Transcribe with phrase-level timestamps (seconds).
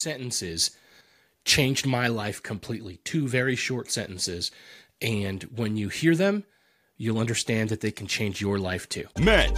[0.00, 0.70] sentences
[1.44, 3.00] changed my life completely.
[3.04, 4.50] Two very short sentences.
[5.02, 6.44] And when you hear them,
[6.96, 9.06] you'll understand that they can change your life too.
[9.18, 9.56] Men,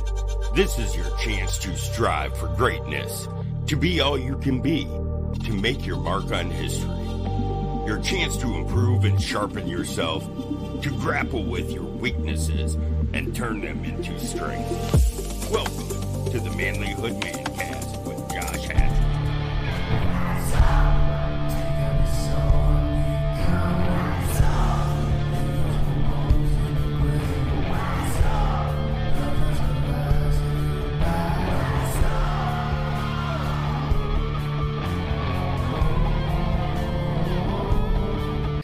[0.54, 3.28] this is your chance to strive for greatness,
[3.66, 4.84] to be all you can be,
[5.44, 6.88] to make your mark on history.
[7.86, 10.24] Your chance to improve and sharpen yourself,
[10.82, 12.74] to grapple with your weaknesses
[13.12, 15.50] and turn them into strength.
[15.50, 17.69] Welcome to the Manlihood Mancast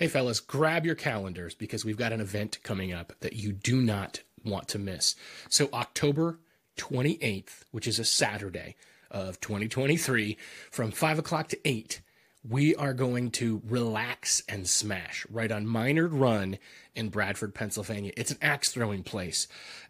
[0.06, 3.82] Hey, fellas, grab your calendars because we've got an event coming up that you do
[3.82, 5.16] not want to miss.
[5.48, 6.38] So, October
[6.76, 8.76] 28th, which is a Saturday
[9.10, 10.36] of 2023,
[10.70, 12.02] from 5 o'clock to 8,
[12.48, 16.58] we are going to relax and smash right on Minard Run
[16.94, 18.12] in Bradford, Pennsylvania.
[18.16, 19.48] It's an axe throwing place,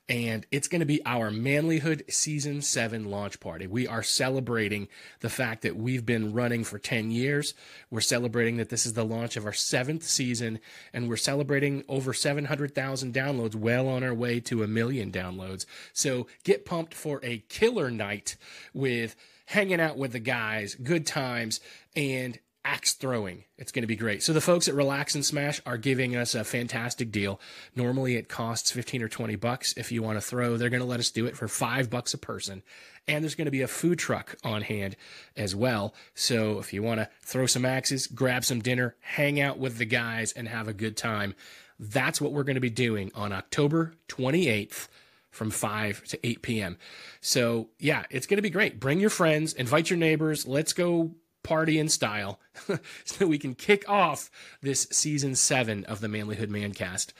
[0.08, 3.66] and it's going to be our Manlihood Season 7 launch party.
[3.66, 4.88] We are celebrating
[5.20, 7.54] the fact that we've been running for 10 years.
[7.90, 10.58] We're celebrating that this is the launch of our seventh season,
[10.92, 15.66] and we're celebrating over 700,000 downloads, well on our way to a million downloads.
[15.92, 18.36] So get pumped for a killer night
[18.72, 19.14] with
[19.46, 21.60] hanging out with the guys, good times,
[21.94, 22.38] and
[22.84, 23.44] throwing.
[23.58, 24.22] It's going to be great.
[24.22, 27.40] So the folks at Relax and Smash are giving us a fantastic deal.
[27.74, 30.56] Normally it costs 15 or 20 bucks if you want to throw.
[30.56, 32.62] They're going to let us do it for 5 bucks a person.
[33.08, 34.96] And there's going to be a food truck on hand
[35.36, 35.94] as well.
[36.14, 39.84] So if you want to throw some axes, grab some dinner, hang out with the
[39.84, 41.34] guys and have a good time,
[41.78, 44.88] that's what we're going to be doing on October 28th
[45.30, 46.78] from 5 to 8 p.m.
[47.20, 48.80] So, yeah, it's going to be great.
[48.80, 50.46] Bring your friends, invite your neighbors.
[50.46, 51.12] Let's go
[51.46, 52.40] party in style
[53.04, 54.30] so we can kick off
[54.62, 57.12] this season seven of the Manlihood Mancast.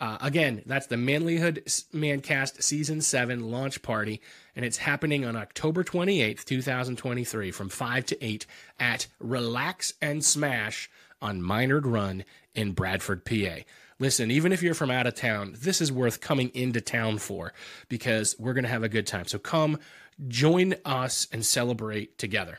[0.00, 1.62] Uh, again, that's the Manlihood
[1.92, 4.20] Mancast season seven launch party,
[4.56, 8.46] and it's happening on October 28th, 2023, from 5 to 8
[8.80, 10.90] at Relax and Smash
[11.22, 12.24] on Minard Run
[12.54, 13.62] in Bradford, PA.
[14.00, 17.52] Listen, even if you're from out of town, this is worth coming into town for
[17.88, 19.26] because we're going to have a good time.
[19.26, 19.78] So come
[20.26, 22.58] join us and celebrate together.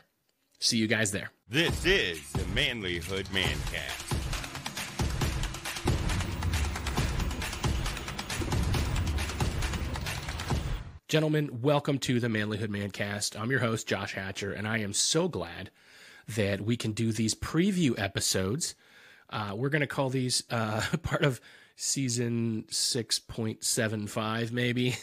[0.62, 1.30] See you guys there.
[1.48, 4.18] This is the Manlihood Mancast.
[11.08, 13.40] Gentlemen, welcome to the Manlihood Mancast.
[13.40, 15.70] I'm your host, Josh Hatcher, and I am so glad
[16.28, 18.74] that we can do these preview episodes.
[19.30, 21.40] Uh, we're going to call these uh, part of
[21.80, 24.96] season 6.75, maybe.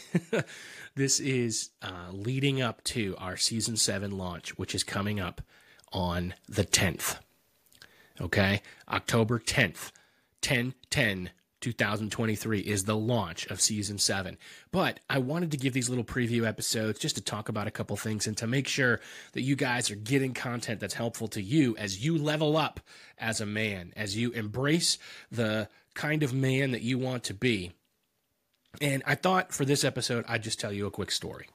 [0.94, 5.42] this is uh, leading up to our season 7 launch, which is coming up
[5.92, 7.18] on the 10th.
[8.20, 8.62] Okay?
[8.88, 9.90] October 10th,
[10.40, 11.30] 10 10
[11.60, 14.38] 2023 is the launch of season 7.
[14.70, 17.96] But I wanted to give these little preview episodes just to talk about a couple
[17.96, 19.00] things and to make sure
[19.32, 22.78] that you guys are getting content that's helpful to you as you level up
[23.18, 24.98] as a man, as you embrace
[25.32, 25.68] the
[25.98, 27.72] kind of man that you want to be.
[28.80, 31.48] And I thought for this episode, I'd just tell you a quick story.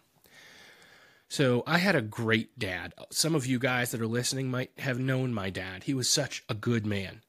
[1.30, 2.94] So, I had a great dad.
[3.10, 5.86] Some of you guys that are listening might have known my dad.
[5.86, 7.22] He was such a good man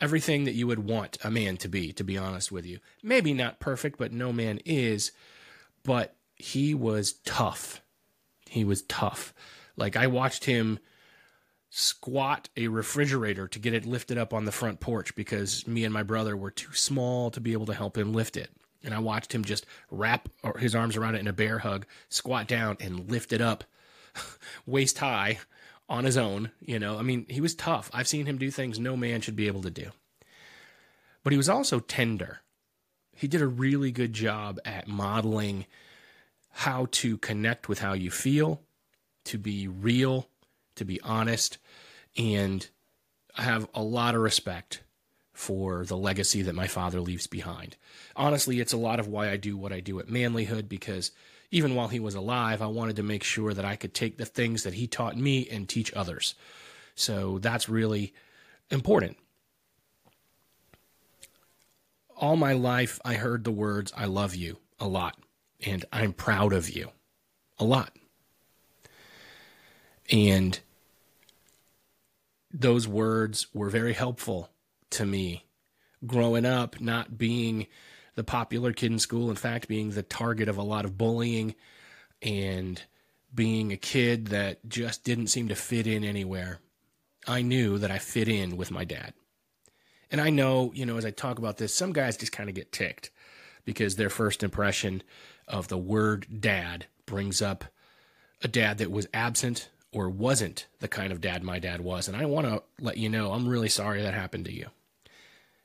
[0.00, 2.78] everything that you would want a man to be, to be honest with you.
[3.02, 5.12] Maybe not perfect, but no man is.
[5.84, 7.82] But he was tough.
[8.48, 9.34] He was tough.
[9.76, 10.78] Like I watched him
[11.70, 15.94] squat a refrigerator to get it lifted up on the front porch because me and
[15.94, 18.50] my brother were too small to be able to help him lift it.
[18.82, 22.48] And I watched him just wrap his arms around it in a bear hug, squat
[22.48, 23.64] down, and lift it up
[24.66, 25.38] waist high
[25.88, 26.50] on his own.
[26.60, 27.90] You know, I mean, he was tough.
[27.92, 29.90] I've seen him do things no man should be able to do.
[31.22, 32.40] But he was also tender.
[33.14, 35.66] He did a really good job at modeling
[36.50, 38.62] how to connect with how you feel,
[39.24, 40.29] to be real,
[40.80, 41.58] to be honest,
[42.16, 42.66] and
[43.36, 44.82] I have a lot of respect
[45.34, 47.76] for the legacy that my father leaves behind.
[48.16, 51.10] Honestly, it's a lot of why I do what I do at Manlihood because
[51.50, 54.24] even while he was alive, I wanted to make sure that I could take the
[54.24, 56.34] things that he taught me and teach others.
[56.94, 58.14] So that's really
[58.70, 59.18] important.
[62.16, 65.18] All my life, I heard the words, I love you a lot,
[65.62, 66.88] and I'm proud of you
[67.58, 67.94] a lot.
[70.10, 70.58] And
[72.52, 74.50] those words were very helpful
[74.90, 75.46] to me
[76.06, 77.66] growing up, not being
[78.14, 79.30] the popular kid in school.
[79.30, 81.54] In fact, being the target of a lot of bullying
[82.22, 82.82] and
[83.34, 86.58] being a kid that just didn't seem to fit in anywhere.
[87.26, 89.12] I knew that I fit in with my dad.
[90.10, 92.56] And I know, you know, as I talk about this, some guys just kind of
[92.56, 93.10] get ticked
[93.64, 95.02] because their first impression
[95.46, 97.64] of the word dad brings up
[98.42, 102.08] a dad that was absent or wasn't the kind of dad my dad was.
[102.08, 104.68] And I want to let you know I'm really sorry that happened to you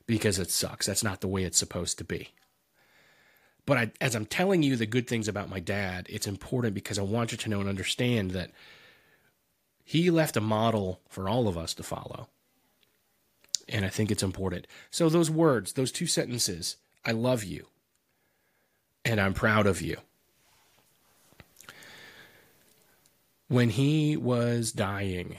[0.06, 0.86] because it sucks.
[0.86, 2.30] That's not the way it's supposed to be.
[3.66, 6.98] But I, as I'm telling you the good things about my dad, it's important because
[6.98, 8.52] I want you to know and understand that
[9.84, 12.28] he left a model for all of us to follow.
[13.68, 14.68] And I think it's important.
[14.92, 17.66] So, those words, those two sentences, I love you
[19.04, 19.96] and I'm proud of you.
[23.48, 25.38] When he was dying,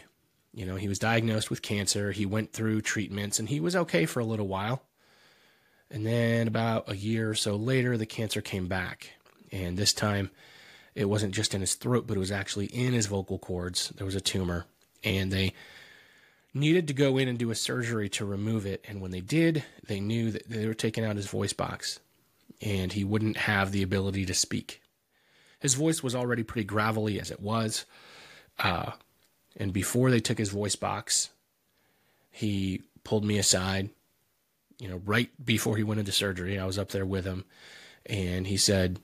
[0.53, 2.11] you know, he was diagnosed with cancer.
[2.11, 4.81] He went through treatments and he was okay for a little while.
[5.91, 9.11] And then about a year or so later, the cancer came back.
[9.51, 10.31] And this time,
[10.95, 13.89] it wasn't just in his throat, but it was actually in his vocal cords.
[13.89, 14.65] There was a tumor.
[15.03, 15.53] And they
[16.53, 18.83] needed to go in and do a surgery to remove it.
[18.87, 21.99] And when they did, they knew that they were taking out his voice box
[22.61, 24.81] and he wouldn't have the ability to speak.
[25.59, 27.85] His voice was already pretty gravelly as it was.
[28.59, 28.91] Uh,
[29.55, 31.29] and before they took his voice box,
[32.29, 33.89] he pulled me aside,
[34.79, 36.59] you know, right before he went into surgery.
[36.59, 37.45] I was up there with him,
[38.05, 38.99] and he said,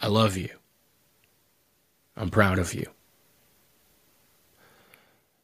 [0.00, 0.50] I love you.
[2.16, 2.86] I'm proud of you.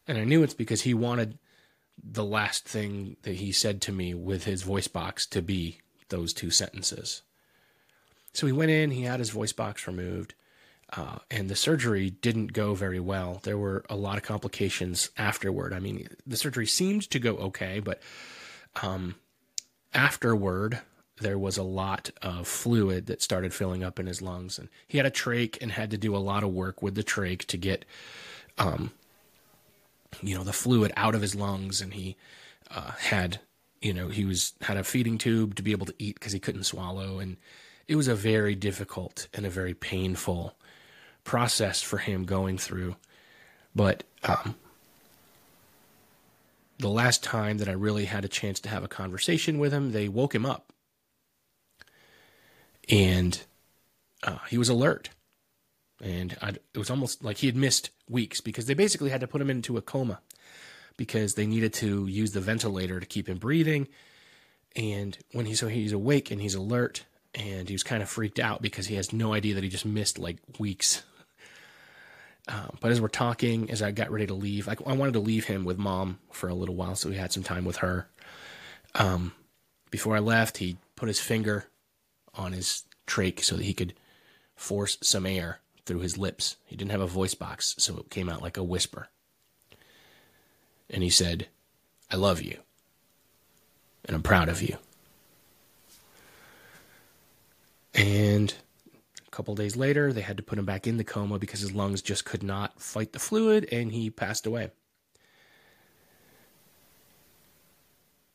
[0.09, 1.39] And I knew it's because he wanted
[2.03, 6.33] the last thing that he said to me with his voice box to be those
[6.33, 7.23] two sentences.
[8.37, 10.35] So he went in, he had his voice box removed,
[10.95, 13.41] uh, and the surgery didn't go very well.
[13.45, 15.73] There were a lot of complications afterward.
[15.73, 18.03] I mean, the surgery seemed to go okay, but
[18.83, 19.15] um,
[19.95, 20.81] afterward,
[21.19, 24.59] there was a lot of fluid that started filling up in his lungs.
[24.59, 27.03] And he had a trach and had to do a lot of work with the
[27.03, 27.87] trach to get,
[28.59, 28.93] um,
[30.21, 31.81] you know, the fluid out of his lungs.
[31.81, 32.17] And he
[32.71, 33.41] uh, had,
[33.81, 36.39] you know, he was had a feeding tube to be able to eat because he
[36.39, 37.19] couldn't swallow.
[37.19, 37.39] And
[37.89, 40.57] it was a very difficult and a very painful
[41.25, 42.97] process for him going through.
[43.75, 44.57] But um,
[46.79, 49.93] the last time that I really had a chance to have a conversation with him,
[49.93, 50.73] they woke him up.
[52.89, 53.41] And
[54.23, 55.11] uh, he was alert.
[56.03, 59.27] And I'd, it was almost like he had missed weeks because they basically had to
[59.27, 60.21] put him into a coma
[60.97, 63.89] because they needed to use the ventilator to keep him breathing.
[64.75, 67.05] And when he's so he's awake and he's alert,
[67.37, 69.87] and he was kind of freaked out because he has no idea that he just
[69.87, 71.05] missed like weeks
[72.49, 75.21] um, but as we're talking, as I got ready to leave, I, I, wanted to
[75.21, 78.09] leave him with mom for a little while, so we had some time with her.
[78.95, 79.33] Um,
[79.91, 81.67] before I left, he put his finger
[82.35, 83.95] on his trach so that he could
[84.55, 86.57] force some air through his lips.
[86.67, 89.09] He didn't have a voice box, so it came out like a whisper.
[90.89, 91.49] And he said,
[92.13, 92.59] I love you,
[94.05, 94.77] and I'm proud of you.
[97.93, 98.55] And
[99.37, 102.01] couple days later, they had to put him back in the coma because his lungs
[102.01, 104.71] just could not fight the fluid and he passed away.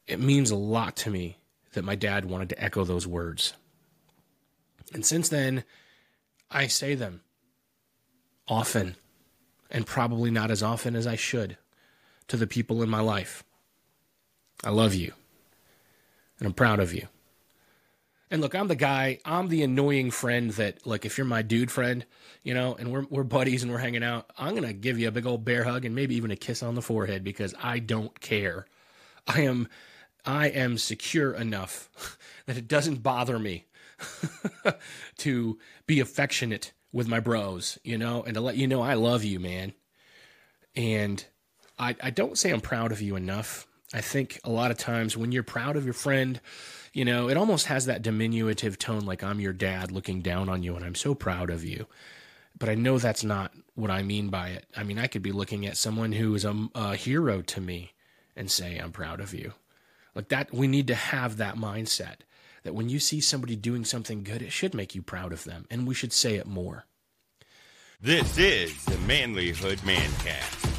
[0.06, 1.40] It means a lot to me
[1.74, 3.56] that my dad wanted to echo those words.
[4.94, 5.64] And since then,
[6.52, 7.22] I say them
[8.48, 8.96] often,
[9.72, 11.58] and probably not as often as I should,
[12.28, 13.44] to the people in my life.
[14.64, 15.14] I love you,
[16.38, 17.08] and I'm proud of you.
[18.32, 21.70] And look, I'm the guy, I'm the annoying friend that, like, if you're my dude
[21.70, 22.06] friend,
[22.44, 25.10] you know, and we're, we're buddies and we're hanging out, I'm going to give you
[25.10, 27.80] a big old bear hug and maybe even a kiss on the forehead because I
[27.80, 28.66] don't care.
[29.28, 29.68] I am,
[30.26, 33.66] I am secure enough that it doesn't bother me
[35.18, 39.26] to be affectionate with my bros, you know, and to let you know I love
[39.26, 39.74] you, man.
[40.74, 41.24] And
[41.78, 43.68] I, I don't say I'm proud of you enough.
[43.94, 46.40] I think a lot of times when you're proud of your friend,
[46.94, 50.64] you know, it almost has that diminutive tone, like I'm your dad looking down on
[50.64, 51.88] you and I'm so proud of you.
[52.58, 54.66] But I know that's not what I mean by it.
[54.76, 57.94] I mean, I could be looking at someone who is a, a hero to me
[58.36, 59.54] and say, I'm proud of you.
[60.16, 62.18] Like that, we need to have that mindset
[62.64, 65.66] that when you see somebody doing something good, it should make you proud of them.
[65.72, 66.86] And we should say it more.
[68.00, 70.71] This is the Manlihood Mancast.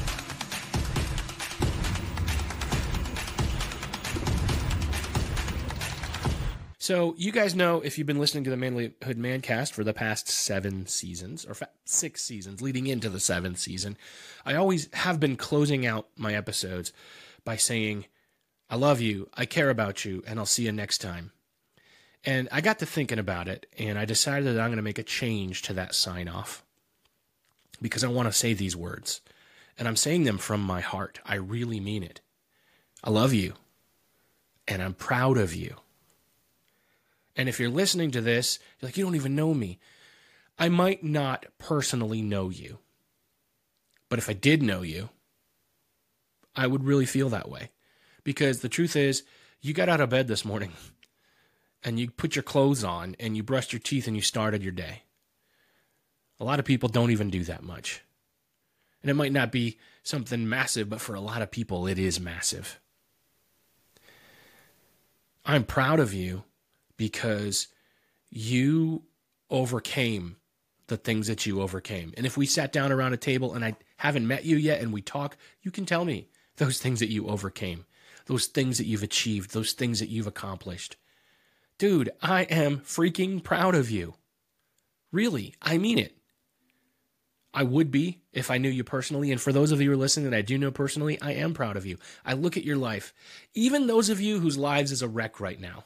[6.83, 10.27] So you guys know if you've been listening to the Manlihood Mancast for the past
[10.27, 13.95] seven seasons or six seasons leading into the seventh season,
[14.45, 16.91] I always have been closing out my episodes
[17.45, 18.07] by saying,
[18.69, 21.31] "I love you, I care about you, and I'll see you next time."
[22.25, 24.99] And I got to thinking about it, and I decided that I'm going to make
[24.99, 26.65] a change to that sign off
[27.81, 29.21] because I want to say these words,
[29.77, 31.21] And I'm saying them from my heart.
[31.25, 32.19] I really mean it.
[33.01, 33.53] I love you.
[34.67, 35.77] And I'm proud of you.
[37.35, 39.79] And if you're listening to this, you're like, you don't even know me.
[40.57, 42.79] I might not personally know you.
[44.09, 45.09] But if I did know you,
[46.55, 47.71] I would really feel that way.
[48.23, 49.23] Because the truth is,
[49.61, 50.73] you got out of bed this morning
[51.83, 54.71] and you put your clothes on and you brushed your teeth and you started your
[54.71, 55.03] day.
[56.39, 58.01] A lot of people don't even do that much.
[59.01, 62.19] And it might not be something massive, but for a lot of people, it is
[62.19, 62.79] massive.
[65.45, 66.43] I'm proud of you
[66.97, 67.67] because
[68.29, 69.03] you
[69.49, 70.37] overcame
[70.87, 72.13] the things that you overcame.
[72.17, 74.91] And if we sat down around a table and I haven't met you yet and
[74.91, 77.85] we talk, you can tell me those things that you overcame,
[78.25, 80.97] those things that you've achieved, those things that you've accomplished.
[81.77, 84.15] Dude, I am freaking proud of you.
[85.11, 86.17] Really, I mean it.
[87.53, 89.31] I would be if I knew you personally.
[89.31, 91.53] And for those of you who are listening that I do know personally, I am
[91.53, 91.97] proud of you.
[92.25, 93.13] I look at your life,
[93.53, 95.83] even those of you whose lives is a wreck right now.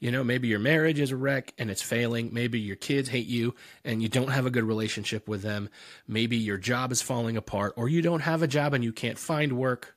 [0.00, 2.30] You know, maybe your marriage is a wreck and it's failing.
[2.32, 5.68] Maybe your kids hate you and you don't have a good relationship with them.
[6.06, 9.18] Maybe your job is falling apart or you don't have a job and you can't
[9.18, 9.96] find work.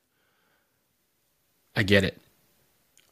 [1.76, 2.20] I get it.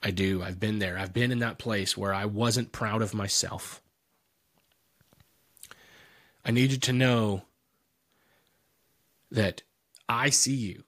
[0.03, 0.43] I do.
[0.43, 0.99] I've been there.
[0.99, 3.81] I've been in that place where I wasn't proud of myself.
[6.45, 7.43] I need you to know
[9.31, 9.63] that
[10.09, 10.83] I see you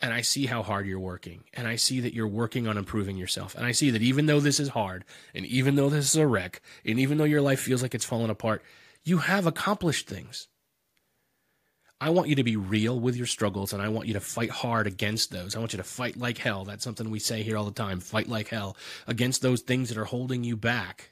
[0.00, 3.16] and I see how hard you're working and I see that you're working on improving
[3.16, 3.54] yourself.
[3.54, 6.26] And I see that even though this is hard and even though this is a
[6.26, 8.62] wreck and even though your life feels like it's falling apart,
[9.04, 10.46] you have accomplished things.
[12.00, 14.50] I want you to be real with your struggles and I want you to fight
[14.50, 15.56] hard against those.
[15.56, 16.64] I want you to fight like hell.
[16.64, 18.76] That's something we say here all the time fight like hell
[19.08, 21.10] against those things that are holding you back.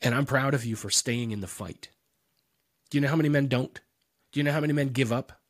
[0.00, 1.88] And I'm proud of you for staying in the fight.
[2.90, 3.80] Do you know how many men don't?
[4.30, 5.41] Do you know how many men give up?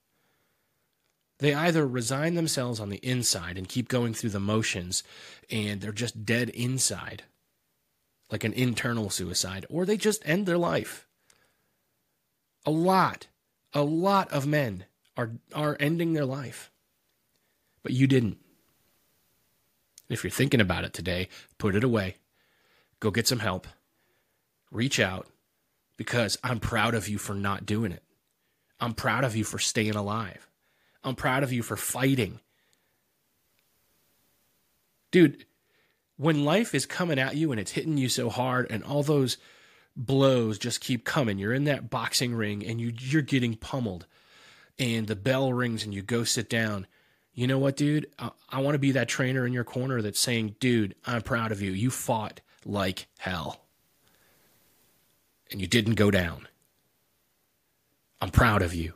[1.43, 5.03] They either resign themselves on the inside and keep going through the motions
[5.51, 7.25] and they're just dead inside,
[8.31, 11.09] like an internal suicide, or they just end their life.
[12.65, 13.27] A lot,
[13.73, 14.85] a lot of men
[15.17, 16.71] are, are ending their life.
[17.83, 18.39] But you didn't.
[20.09, 22.19] If you're thinking about it today, put it away.
[23.01, 23.67] Go get some help
[24.71, 25.27] reach out
[25.97, 28.05] because I'm proud of you for not doing it.
[28.79, 30.49] I'm proud of you for staying alive.
[31.05, 32.41] I'm proud of you for fighting.
[35.11, 35.45] Dude,
[36.17, 39.37] when life is coming at you and it's hitting you so hard and all those
[39.97, 44.07] blows just keep coming, you're in that boxing ring and you you're getting pummeled
[44.79, 46.87] and the bell rings and you go sit down.
[47.35, 48.07] You know what, dude?
[48.19, 51.53] I, I want to be that trainer in your corner that's saying, dude, I'm proud
[51.53, 51.73] of you.
[51.73, 53.63] You fought like hell
[55.51, 56.49] and you didn't go down.
[58.21, 58.95] I'm proud of you.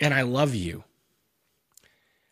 [0.00, 0.84] And I love you.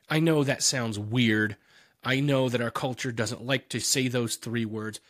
[0.08, 1.56] I know that sounds weird.
[2.04, 5.00] I know that our culture doesn't like to say those three words.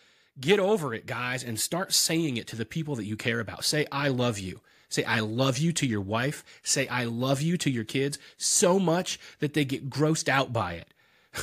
[0.41, 3.65] Get over it, guys, and start saying it to the people that you care about.
[3.65, 4.61] Say, I love you.
[4.89, 6.45] Say, I love you to your wife.
[6.63, 10.75] Say, I love you to your kids so much that they get grossed out by
[10.75, 10.95] it.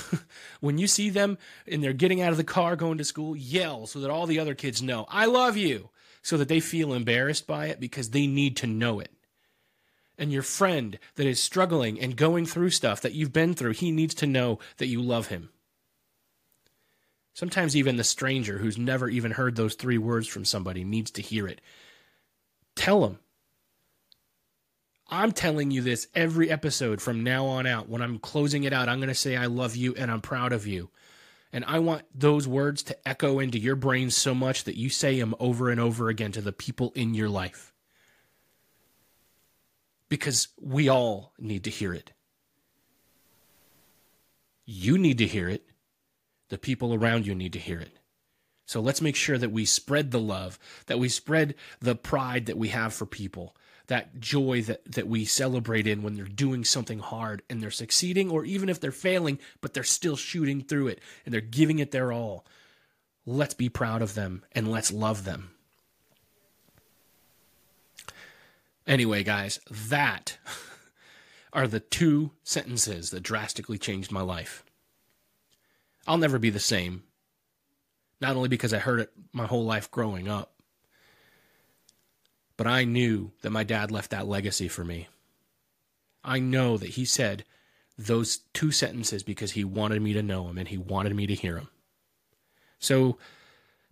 [0.59, 3.85] when you see them and they're getting out of the car going to school, yell
[3.85, 5.89] so that all the other kids know, I love you,
[6.21, 9.11] so that they feel embarrassed by it because they need to know it.
[10.17, 13.91] And your friend that is struggling and going through stuff that you've been through, he
[13.91, 15.49] needs to know that you love him.
[17.33, 21.21] Sometimes even the stranger who's never even heard those three words from somebody needs to
[21.21, 21.61] hear it.
[22.75, 23.19] Tell him.
[25.09, 27.89] I'm telling you this every episode from now on out.
[27.89, 30.53] When I'm closing it out, I'm going to say, I love you and I'm proud
[30.53, 30.89] of you.
[31.51, 35.19] And I want those words to echo into your brain so much that you say
[35.19, 37.72] them over and over again to the people in your life.
[40.09, 42.11] Because we all need to hear it.
[44.65, 45.65] You need to hear it.
[46.49, 47.97] The people around you need to hear it.
[48.65, 52.57] So let's make sure that we spread the love, that we spread the pride that
[52.57, 53.55] we have for people,
[53.87, 58.29] that joy that, that we celebrate in when they're doing something hard and they're succeeding,
[58.29, 61.91] or even if they're failing, but they're still shooting through it and they're giving it
[61.91, 62.45] their all.
[63.25, 65.51] Let's be proud of them and let's love them.
[68.85, 70.37] Anyway, guys, that
[71.53, 74.63] are the two sentences that drastically changed my life.
[76.05, 77.03] I'll never be the same.
[78.19, 80.53] Not only because I heard it my whole life growing up,
[82.57, 85.07] but I knew that my dad left that legacy for me.
[86.23, 87.43] I know that he said
[87.97, 91.35] those two sentences because he wanted me to know him and he wanted me to
[91.35, 91.69] hear him.
[92.79, 93.17] So,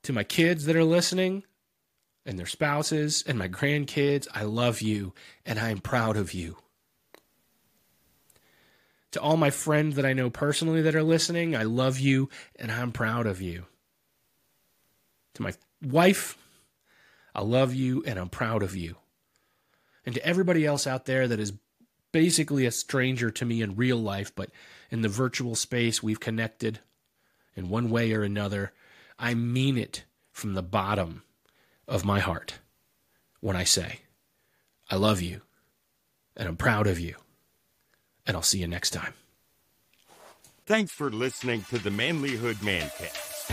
[0.03, 1.43] to my kids that are listening,
[2.25, 5.13] and their spouses and my grandkids, I love you
[5.45, 6.57] and I am proud of you.
[9.11, 12.71] To all my friends that I know personally that are listening, I love you and
[12.71, 13.65] I'm proud of you.
[15.35, 16.37] To my wife,
[17.35, 18.95] I love you and I'm proud of you.
[20.05, 21.53] And to everybody else out there that is
[22.11, 24.49] basically a stranger to me in real life, but
[24.89, 26.79] in the virtual space we've connected
[27.55, 28.71] in one way or another,
[29.19, 31.23] I mean it from the bottom
[31.87, 32.59] of my heart
[33.39, 34.01] when I say,
[34.89, 35.41] I love you
[36.35, 37.15] and I'm proud of you.
[38.25, 39.13] And I'll see you next time.
[40.65, 43.49] Thanks for listening to the Manlihood Mancast.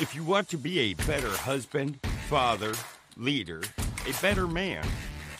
[0.00, 1.98] If you want to be a better husband,
[2.28, 2.72] father,
[3.16, 3.62] leader,
[4.06, 4.86] a better man,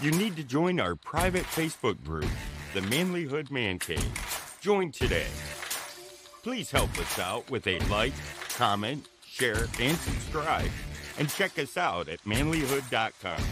[0.01, 2.27] you need to join our private Facebook group,
[2.75, 4.59] the Manlihood Man Cave.
[4.61, 5.27] Join today.
[6.43, 8.15] Please help us out with a like,
[8.57, 10.71] comment, share, and subscribe.
[11.19, 13.43] And check us out at manlihood.com.